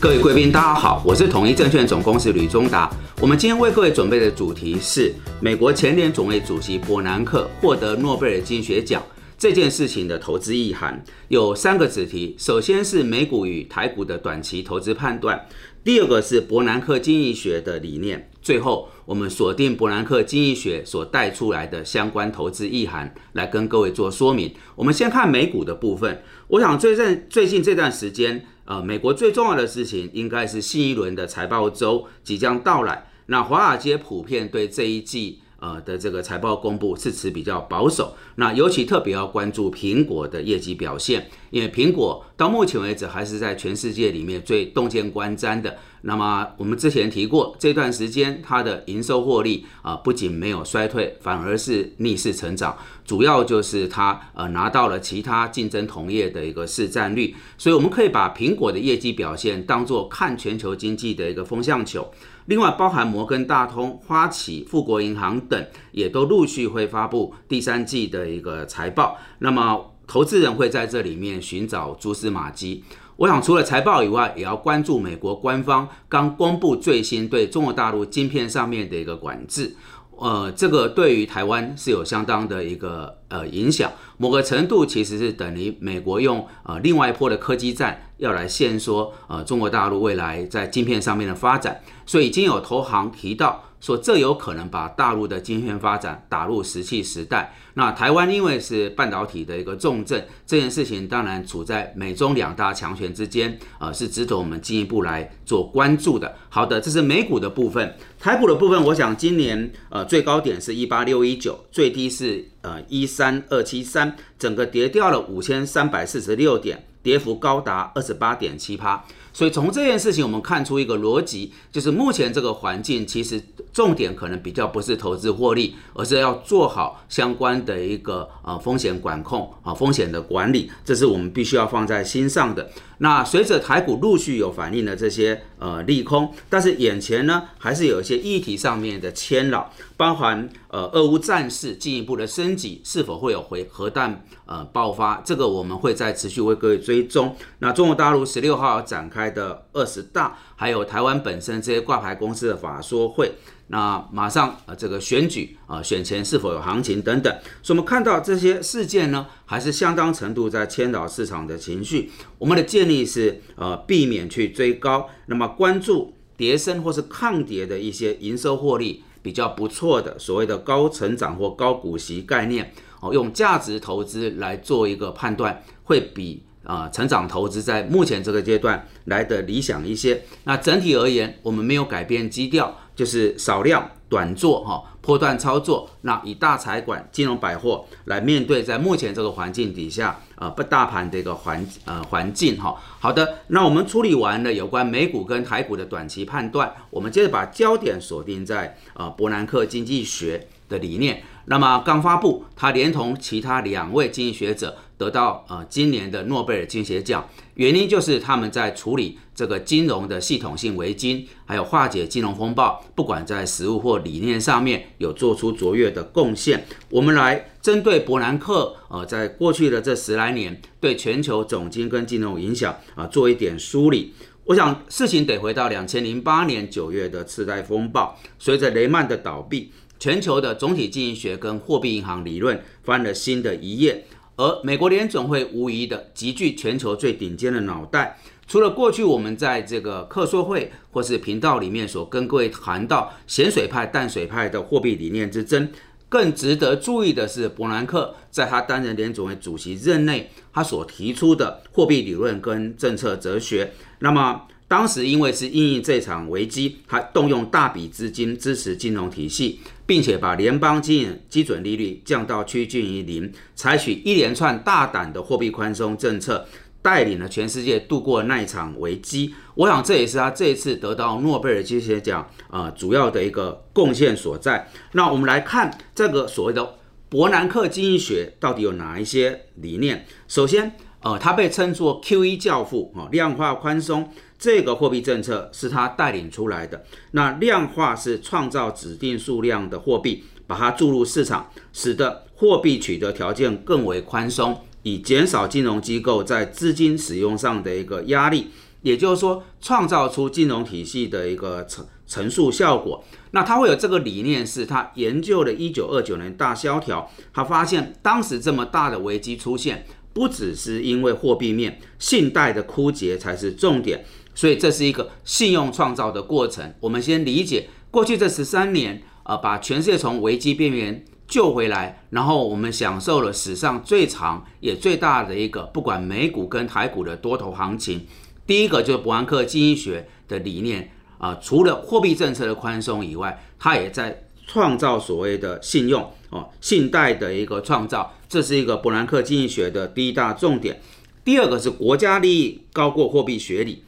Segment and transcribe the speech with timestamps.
[0.00, 2.88] 各位贵宾，大家好，我是统一证券总公司吕中达。
[3.20, 9.02] 我们今天为各位准备的主题是美国前联总会主席伯南克获得诺贝尔经济学奖
[9.36, 12.36] 这件事情的投资意涵，有三个子题。
[12.38, 15.44] 首先是美股与台股的短期投资判断，
[15.82, 24.54] 第二个是伯南克经济学的理念，最后我们锁定伯南克经济学所带出来的相关投资意涵，来跟各位做说明。
[24.76, 28.46] 我们先看美股的部分，我想最近最近这段时间。
[28.68, 33.06] 呃，美国最重要的事情应该是新一轮的财报周即将到来。
[33.24, 38.14] 那华尔街普遍对这一季呃的这个财报公布是持比较保守。
[38.36, 45.76] 那尤其特别要关注苹果的业绩表现，因为苹果到目前为止还是在全世界里面最洞见观瞻的。
[46.02, 52.78] 那么我们之前提过，这段时间它的营收获利啊，不仅没有衰退，反而是逆势成长。
[53.04, 62.08] 主要就是它呃拿到了其他竞争同业的一个市占率，所以我们可以把苹果的业绩表现当做看全球经济的一个风向球。
[62.48, 69.18] 另外，包含摩根大通、花旗、富国银行等，也都陆续会发布第三季的一个财报。
[69.40, 72.82] 那么投资人会在这里面寻找蛛丝马迹。
[73.16, 79.76] 我想，除了财报以外，也要关注美国官方刚公布最新对中国大陆晶片上面的一个管制。
[80.20, 91.80] 呃，这个对于台湾是有相当的一个呃影响，某个程度其实是等于美国用呃另外一波的科技战要来限缩呃中国大陆未来在晶片上面的发展。
[92.04, 93.64] 所以已经有投行提到。
[93.80, 97.54] 说这有可能把大陆的晶片发展打入石器时代。
[97.74, 106.34] 那台湾因为是半导体的一个重镇，这件事情当然处在美中两大强权之间，呃，是值得我们进一步来做关注的。
[106.48, 119.04] 好的，这是美股的部分，台股的部分，我想今年呃最高点是一八六一九，最低是呃一三二七三，整个跌掉了五千三百四十六点，跌幅高达二十八点七趴。
[119.38, 123.40] 所以从这件事情，我们看出一个逻辑，就是目前这个环境其实
[123.72, 132.68] 重点可能比较不是投资获利，而是要做好相关的一个呃风险管控啊风险的管理，这是我们必须要放在心上的。
[132.98, 147.36] 那随着台股陆续有反映的这些呃利空，但是眼前呢还是有一些议题上面的牵扰，包含呃俄乌战事进一步的升级，是否会有回核弹呃爆发，这个我们会再持续为各位追踪。
[147.60, 153.32] 那中国大陆十六号展开的二十大，还有台湾本身这些挂牌公司的法说会。
[153.70, 157.30] 那马上啊，这个选举啊，选前是否有行情等等，
[157.62, 162.10] 所以我们看到这些事件呢，还是相当程度在牵导市场的情绪。
[162.38, 180.22] 我们的建议是，呃，避免去追高，那么关注跌升或是抗跌的一些营收获利比较不错的所谓的高成长或高股息概念，哦，用价值投资来做一个判断，会比啊成长投资在目前这个阶段来的理想一些。
[180.44, 182.74] 那整体而言，我们没有改变基调。
[182.98, 192.74] 就是少量短做哈，波段操作，那以大财管、金融百货来面对在目前这个环境底下，呃，不大盘的一个环呃环境哈。
[192.98, 201.22] 好的，那我们处理完了有关美股跟台股的短期判断，我们接着把焦点锁定在呃伯南克经济学的理念。
[201.48, 204.76] 那么刚发布，他连同其他两位经济学者。
[204.98, 216.66] 得到呃今年的诺贝尔经济学奖，原因就是他们在处理这个金融的系统性危机，还有化解金融风暴，不管在实务或理念上面有做出卓越的贡献。
[216.90, 224.12] 我们来针对伯南克呃在过去的这十来年对全球总金跟金融影响啊做一点梳理。
[224.46, 234.04] 我想事情得回到两千零八年九月的次贷风暴，随着雷曼的倒闭，全球的总体经济学跟货币银行理论翻了新的一页。
[234.36, 238.18] 而美国联总会无疑的集聚全球最顶尖的脑袋。
[238.46, 245.68] 除了过去我们在这个课说会或是频道里面所跟各位谈到咸水派、淡水派的货币理念之争，
[246.08, 253.72] 更值得注意的是，伯南克在他担任联总会主席任内，他所提出的货币理论跟政策哲学。
[253.98, 266.46] 那么，当时因为是应应这场危机，他动用大笔资金支持金融体系，并且把联邦基基准利率降到趋近于零，采取一连串大胆的货币宽松政策，
[266.82, 269.34] 带领了全世界度过那一场危机。
[269.54, 274.68] 我想这也是他这一次得到诺贝尔经济学奖啊主要的一个贡献所在。
[274.92, 276.74] 那我们来看这个所谓的
[277.08, 280.04] 伯南克经济学到底有哪一些理念？
[280.28, 282.36] 首先，呃，他被称作 Q.E.
[282.36, 284.12] 教父啊，量化宽松。
[284.38, 286.84] 这个货币政策是他带领出来的。
[287.10, 298.50] 那量化是创造指定数量的货币，把它注入市场，使得货币取得条件更为宽松，以减少金融机构在资金使用上的一个压力，
[298.82, 303.04] 也就是说创造出金融体系的一个乘乘数效果。
[303.32, 314.04] 那他会有这个理念，是他研究了一九二九年大萧条，他发现当时这么大的危机出现，不只是因为货币面信贷的枯竭才是重点，
[314.38, 316.72] 所以这是一个信用创造的过程。
[316.78, 321.04] 我们先理解过去这十三年，呃，把全世界从危机边缘。
[321.26, 328.06] 救回来，然后我们享受了史上最长也最大的一个，不管美股跟台股的多头行情。
[328.46, 340.80] 第一个就是伯南克经济学的理念啊，除了货币政策的宽松以外，它也在创造所谓的信用哦，信贷的一个创造，这是一个伯南克经济学的第一大重点。
[341.24, 343.82] 第二个是国家利益高过货币学理。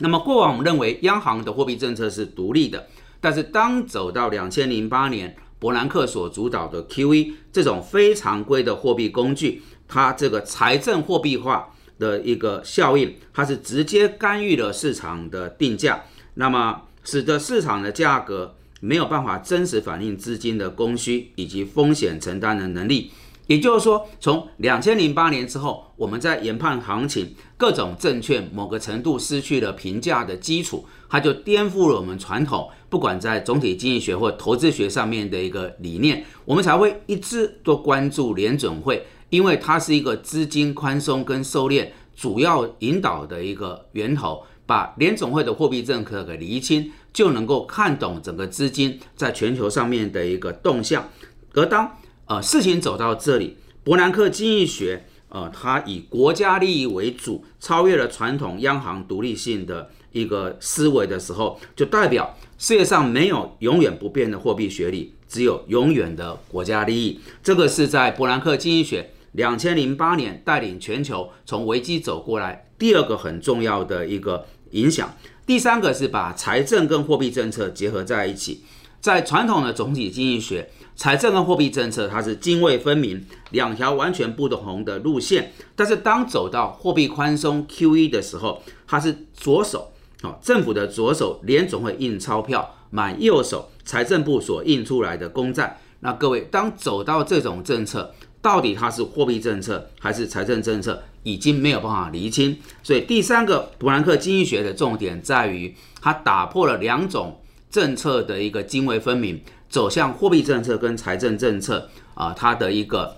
[0.00, 2.88] 那么过往我们认为央行的货币政策是独立的，
[3.20, 5.36] 但是当走到两千零八年。
[5.60, 11.68] 伯南克所主导的 QE 这种非常规的货币工具，它这个财政货币化
[11.98, 16.04] 的一个效应，它是直接干预了市场的定价，
[16.36, 23.10] 那么使得市场的价格没有办法真实反映资金的供需以及风险承担的能力。
[23.50, 51.08] 也就是说，从两千零八年之后，我们在研判行情，各种证券某个程度失去了评价的基础，它就颠覆了我们传统，不管在总体经济学或投资学上面的一个理念，我们才会一直都关注联准会，因为它是一个资金宽松跟收敛主要引导的一个源头，把联总会的货币政策给厘清，就能够看懂整个资金在全球上面的一个动向，
[51.54, 51.90] 而当。
[52.30, 67.18] 呃，事情走到这里，伯南克经济学，呃，它以国家利益为主，超越了传统央行独立性的一个思维的时候，就代表世界上没有永远不变的货币学理，只有永远的国家利益。
[67.42, 75.16] 这个是在伯南克经济学两千零八年带领全球从危机走过来第二个很重要的一个影响。
[75.44, 78.62] 第三个是把财政跟货币政策结合在一起，
[79.00, 80.70] 在传统的总体经济学。
[81.00, 85.50] 财政跟货币政策，它是泾渭分明，两条完全不同的路线。
[85.74, 89.92] 但是当走到货币宽松 QE 的时候，它是左手
[90.22, 95.78] 哦，政府的左手联总会印钞票，买右手财政部所印出来的公债。
[96.00, 102.58] 那各位，当走到这种政策，到底它是货币政策还是财政政策，已经没有办法厘清。
[102.82, 109.40] 所以第三个普兰克经济学的重点在于，它打破了两种政策的一个泾渭分明。
[109.70, 113.16] 走向货币政策跟财政政策啊，它的一个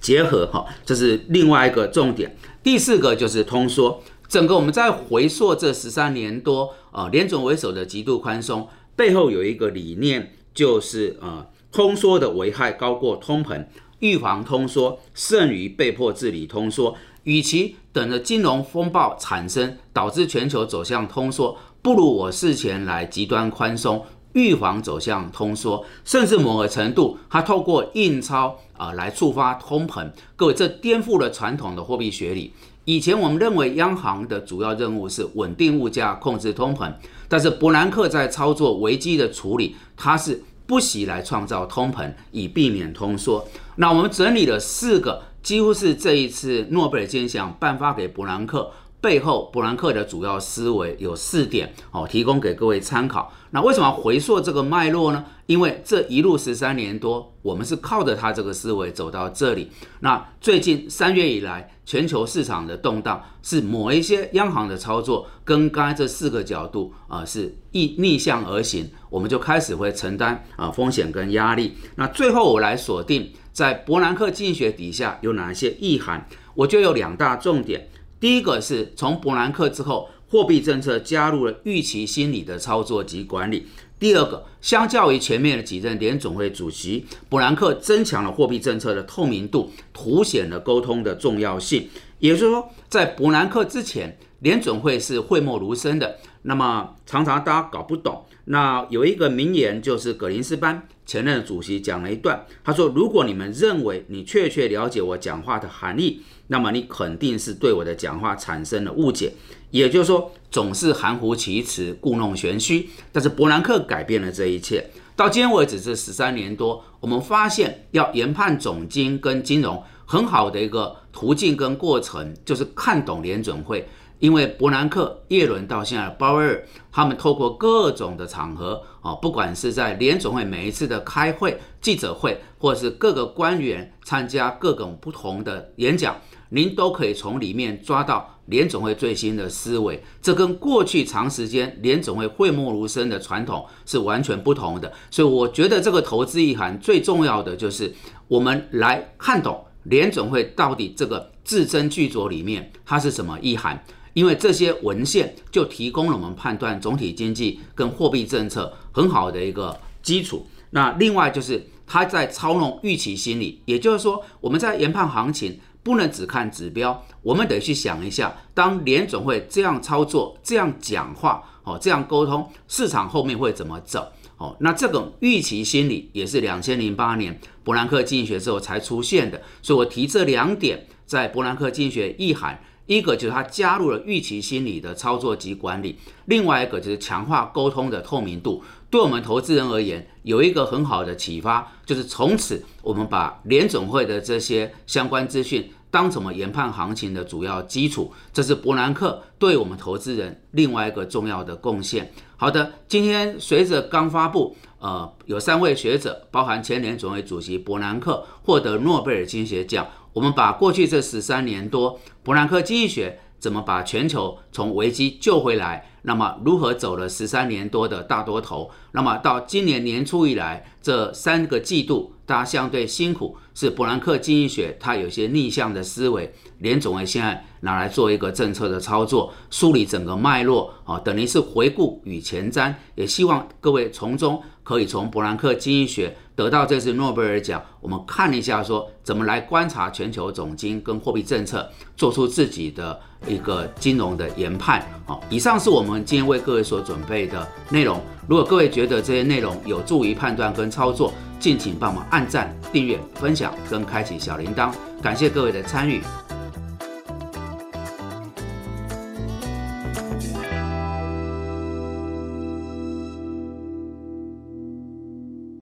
[0.00, 2.36] 结合哈，这是另外一个重点。
[2.62, 13.66] 第四个就是通缩，整个我们在回溯这十三年多啊，联总为首的极度宽松背后有一个理念，就是呃，通缩的危害高过通膨，
[14.00, 16.94] 预防通缩胜于被迫治理通缩。
[17.24, 24.04] 与其等着金融风暴产生导致全球走向通缩，不如我事前来极端宽松。
[24.34, 30.10] 预防走向通缩，甚至某个程度，它透过印钞啊来触发通膨。
[30.36, 32.52] 各位，这颠覆了传统的货币学理。
[32.84, 36.92] 以前我们认为央行的主要任务是稳定物价、控制通膨，
[37.28, 43.46] 但是伯南克在操作危机的处理，他是不惜来创造通膨，以避免通缩。
[43.76, 48.70] 那我们整理了四个，几乎是这一次诺贝尔金奖颁发给伯南克。
[49.02, 53.32] 背后，伯南克的主要思维有四点哦，提供给各位参考。
[53.50, 55.24] 那为什么回溯这个脉络呢？
[55.46, 59.72] 因为这一路十三年多，我们是靠着他这个思维走到这里。
[60.00, 71.74] 那最近三月以来，全球市场的动荡是某一些央行的操作，跟刚才这四个角度啊是逆逆向而行，我们就开始会承担啊风险跟压力。
[71.96, 76.24] 那最后我来锁定在伯南克经济学底下有哪一些意涵？
[76.54, 77.88] 我就有两大重点。
[78.22, 83.66] 第一个是从伯南克之后，货币政策加入了预期心理的操作及管理。
[83.98, 91.88] 第二个，相较于前面的几任联总会主席，伯南克增强了货币政策的透明度，凸显了沟通的重要性。
[92.20, 98.24] 也就是说，在伯南克之前，联总会是讳莫如深的，那么常常大家搞不懂。
[98.44, 109.32] 那有一个名言，就是葛林斯班前任主席讲了一段，他说：“如果你们认为你确切了解我讲话的含义。”那么你肯定是对我的讲话产生了误解，
[109.70, 112.90] 也就是说总是含糊其辞、故弄玄虚。
[113.10, 114.84] 但是伯南克改变了这一切。
[115.16, 123.88] 到今天为止这十三年多，我们发现要研判总金跟金融很好的一个途径跟过程，就是看懂联准会。
[124.22, 136.14] 因为伯南克、耶伦到现在鲍威尔，他们透过各种的场合啊，不管是在联总会每一次的开会、记者会，或者是各个官员参加各种不同的演讲。
[136.50, 140.00] 您都可以从里面抓到联总会最新的思维。
[140.20, 144.92] 这跟过去长时间联总会讳莫如深的传统是完全不同的。
[145.10, 147.92] 所以我觉得这个投资意涵最重要的就是
[148.28, 153.82] 我们来看懂联总会到底这个字斟句酌里面它是什么意涵。
[154.14, 160.46] 因为这些文献就提供了我们判断总体经济跟货币政策很好的一个基础。
[160.70, 174.10] 那另外就是它在操弄预期心理，也就是说我们在研判行情不能只看指标，我们得去想一下，当联总会这样操作、这样讲话、哦这样沟通，市场后面会怎么走？
[174.38, 179.40] 哦，那这种预期心理也是两千零八年伯南克经济学之后才出现的。
[179.60, 182.60] 所以我提这两点，在伯南克经济学意涵。
[182.86, 188.62] 一个就是它加入了预期心理的操作及管理，另外一个就是强化沟通的透明度。
[188.90, 198.12] 对我们投资人而言，有一个很好的启发，就是从此我们把联总会的这些相关资讯当什么研判行情的主要基础。
[198.32, 202.12] 这是伯南克对我们投资人另外一个重要的贡献。
[202.36, 209.86] 好的，今天随着刚发布，呃，有三位学者，包含前联总会主席伯南克获得诺贝尔经济学奖。
[210.12, 215.88] 我们把过去这十三年多，伯南克经济学怎么把全球从危机救回来？
[216.04, 218.70] 那么如何走了十三年多的大多头？
[218.90, 236.16] 那么到今年年初以来这三个季度，大家相对辛苦，是伯南克经济学它有些逆向的思维，联总会现在拿来做一个政策的操作，梳理整个脉络啊，等于是回顾与前瞻，也希望各位从中可以从伯南克经济学。
[236.34, 244.86] 得到这次诺贝尔奖，我们看一下说怎么来观察全球总金跟货币政策，做出自己的一个金融的研判。
[245.04, 248.00] 好，以上是我们今天为各位所准备的内容。
[248.26, 254.72] 如果各位觉得这些内容有助于判断跟操作，敬请帮忙按赞、订阅、分享跟开启小铃铛。
[255.02, 256.00] 感谢各位的参与，